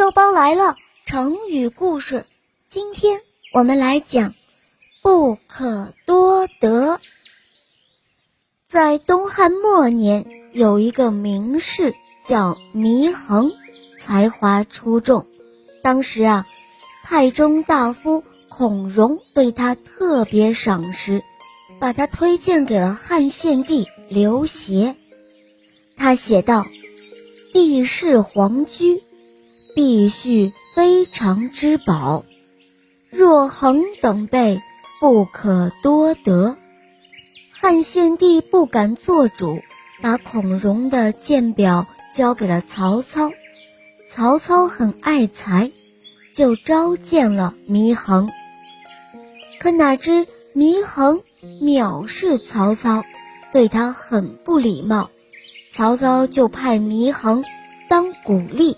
[0.00, 2.24] 肉包来了，成语故事。
[2.66, 3.20] 今天
[3.52, 4.32] 我们来讲
[5.04, 6.98] “不可多得”。
[8.66, 10.24] 在东汉末年，
[10.54, 11.94] 有一个名士
[12.24, 13.52] 叫祢衡，
[13.98, 15.26] 才华出众。
[15.82, 16.46] 当时啊，
[17.04, 21.22] 太中大夫孔融对他特别赏识，
[21.78, 24.96] 把他推荐给了汉献帝刘协。
[25.94, 26.64] 他写道
[27.52, 29.02] ：“帝室皇居。”
[29.74, 32.24] 必须非常之宝，
[33.10, 34.60] 若恒等辈
[35.00, 36.56] 不可多得。
[37.52, 39.60] 汉献帝不敢做主，
[40.00, 43.30] 把孔融的鉴表交给了曹操。
[44.08, 45.70] 曹操很爱才，
[46.34, 48.30] 就召见了祢衡。
[49.60, 51.22] 可哪知祢衡
[51.62, 53.04] 藐视曹操，
[53.52, 55.10] 对他很不礼貌。
[55.72, 57.44] 曹操就派祢衡
[57.88, 58.76] 当鼓吏。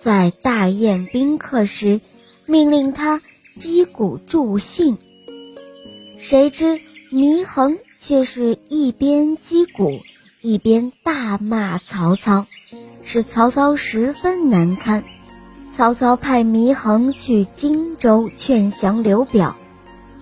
[0.00, 2.00] 在大宴宾客时，
[2.46, 3.20] 命令他
[3.56, 4.96] 击鼓助兴。
[6.16, 6.80] 谁知
[7.12, 10.00] 祢衡却是一边击鼓，
[10.40, 12.46] 一边大骂曹操，
[13.02, 15.04] 使曹操十分难堪。
[15.70, 19.54] 曹操派祢衡去荆州劝降刘表，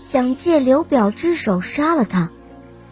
[0.04, 2.30] 想借刘表之手杀了他。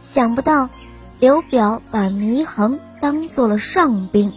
[0.03, 0.71] 想不到
[1.19, 4.33] 刘表把祢衡当做了上宾，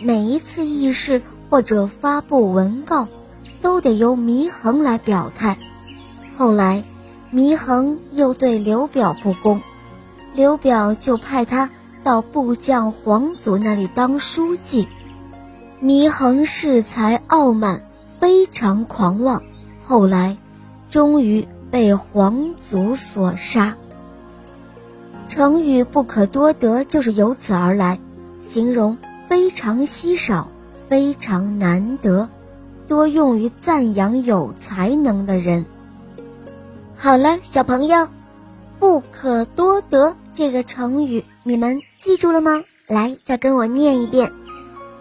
[0.00, 1.22] 每一次议事。
[1.52, 3.08] 或者发布文告，
[3.60, 5.58] 都得由祢衡来表态。
[6.34, 6.82] 后来，
[7.30, 9.60] 祢衡又对刘表不公，
[10.32, 11.68] 刘表就派他
[12.02, 14.88] 到部将黄祖那里当书记。
[15.82, 17.86] 祢衡恃才傲慢，
[18.18, 19.42] 非常狂妄，
[19.84, 20.38] 后来
[20.88, 23.76] 终于被黄祖所杀。
[25.28, 28.00] 成语“不可多得”就是由此而来，
[28.40, 28.96] 形容
[29.28, 30.48] 非常稀少。
[30.88, 32.28] 非常难得，
[32.88, 35.64] 多用于赞扬有才能的人。
[36.96, 38.08] 好了，小朋友
[38.78, 42.62] ，“不可多得”这个成语你们记住了吗？
[42.86, 44.32] 来，再跟我念一遍，“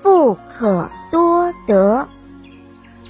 [0.01, 2.07] 不可多得”。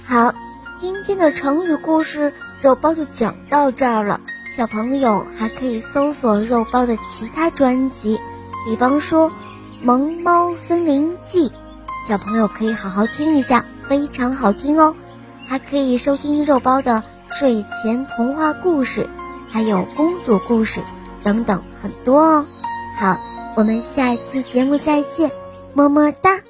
[0.04, 0.34] 好，
[0.76, 4.20] 今天的成语故事肉包就讲到这儿了。
[4.56, 8.20] 小朋友还可以搜索肉包的其他专辑，
[8.66, 9.30] 比方说
[9.82, 11.48] 《萌猫森林记》。
[12.06, 14.96] 小朋友可以好好听一下，非常好听哦。
[15.46, 19.08] 还可以收听肉包的睡前童话故事，
[19.50, 20.80] 还有公主故事
[21.22, 22.46] 等等很多哦。
[22.98, 23.18] 好，
[23.56, 25.30] 我们下期节目再见，
[25.74, 26.40] 么么哒。